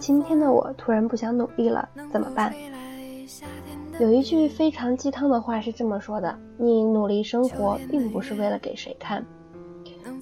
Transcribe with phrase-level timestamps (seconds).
[0.00, 2.52] 今天的我突然不想努力了，怎么办？
[4.00, 9.22] 有一句非常鸡汤的话是这么说的：你努力生活，并不是为了给谁看。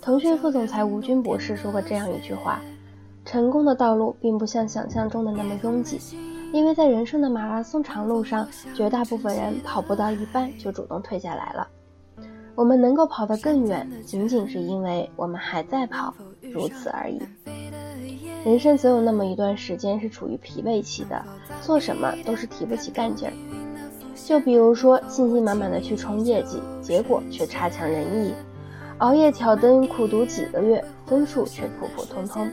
[0.02, 2.60] 腾讯副总裁吴军博士说过这样一句话：
[3.24, 6.00] 成功的道路并不像想象中的那么拥挤，
[6.52, 11.68] 因为在人生的马拉松长路上，绝大部分人跑不到一半就主动退下来了。
[12.56, 16.12] 我们能够跑得更远，仅仅是因为我们还在跑，
[16.52, 17.22] 如此而已。
[18.48, 21.22] 人生总有那么一段时间是处于疲惫期的，
[21.60, 23.34] 做什么都是提不起干劲儿。
[24.14, 28.32] 就比如说，信心满满的去冲业绩，结果却差强人意；
[29.00, 32.50] 熬夜挑灯苦读几个月，分数却普普通通。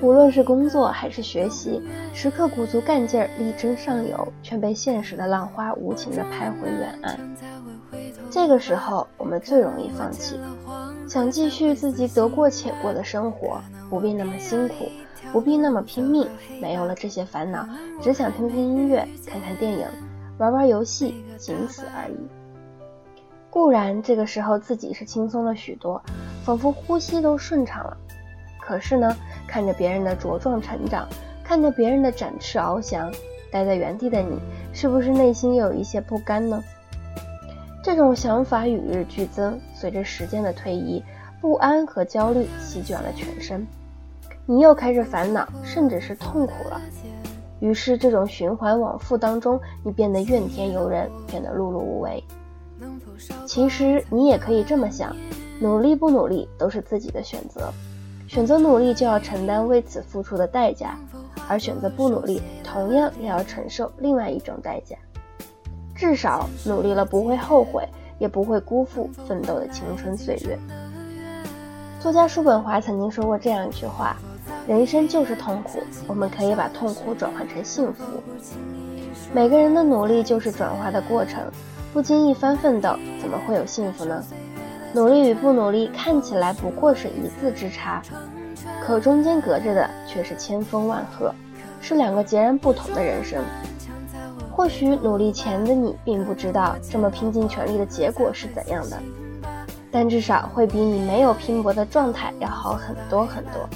[0.00, 1.80] 无论是工作还是学习，
[2.12, 7.16] 时刻鼓足干劲儿，力争上游，却被现实的浪花无情地拍回远岸。
[8.28, 10.34] 这个时候，我们最容易放弃，
[11.06, 14.88] 想继续自己得过且过的生活，不必那么辛苦，
[15.32, 16.26] 不必那么拼命，
[16.60, 17.66] 没有了这些烦恼，
[18.00, 19.86] 只想听听音乐，看看电影，
[20.38, 22.16] 玩玩游戏，仅此而已。
[23.50, 26.02] 固然这个时候自己是轻松了许多，
[26.44, 27.96] 仿佛呼吸都顺畅了。
[28.60, 29.14] 可是呢，
[29.46, 31.06] 看着别人的茁壮成长，
[31.44, 33.12] 看着别人的展翅翱翔，
[33.52, 34.40] 待在原地的你，
[34.72, 36.64] 是不是内心又有一些不甘呢？
[37.84, 41.04] 这种想法与日俱增，随着时间的推移，
[41.38, 43.66] 不安和焦虑席卷了全身，
[44.46, 46.80] 你又开始烦恼，甚至是痛苦了。
[47.60, 52.24] 于是，这种循环往复当中，你变得怨天尤人，变得碌碌无为。
[53.44, 55.14] 其实，你也可以这么想：
[55.60, 57.70] 努力不努力都是自己的选择，
[58.26, 60.98] 选择努力就要承担为此付出的代价，
[61.46, 64.96] 而选择不努力，同样也要承受另外一种代价。
[65.94, 67.88] 至少努力了不会后悔，
[68.18, 70.58] 也不会辜负奋斗的青春岁月。
[72.00, 74.16] 作家叔本华曾经说过这样一句话
[74.66, 78.04] ：“人生就是痛苦，我们可以把痛苦转换成幸福。”
[79.32, 81.40] 每个人的努力就是转化的过程，
[81.92, 84.22] 不经一番奋斗，怎么会有幸福呢？
[84.92, 88.02] 努力与不努力看起来不过是一字之差，
[88.84, 91.32] 可中间隔着的却是千峰万壑，
[91.80, 93.42] 是两个截然不同的人生。
[94.56, 98.96] 或许努力前的你并不知道这么拼尽全力的结果是怎样的，
[99.90, 103.68] 但至少会比你没有拼搏的状态要好很多很多。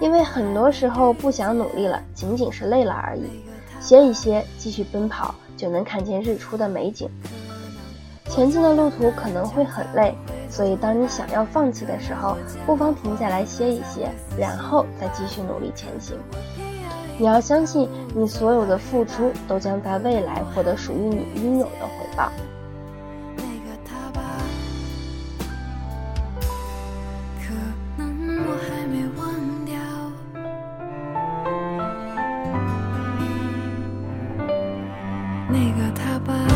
[0.00, 3.42] 因为很多时候不想努力了，仅仅是累了而已，
[3.78, 7.06] 歇一歇，继续奔跑，就能看见日出的美景。
[8.30, 10.14] 前进的路途可能会很累，
[10.48, 16.16] 所以当你想要放弃的时候，不妨停下来歇一歇，然后再继续努力前行。
[17.20, 22.32] 你要相信，你所有的付出都将在未来获得属于你应有的回报。
[23.36, 23.44] 那
[35.74, 36.49] 个他吧。